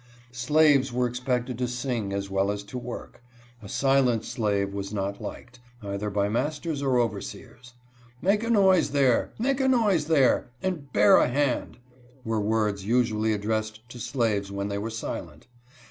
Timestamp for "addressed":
13.31-13.87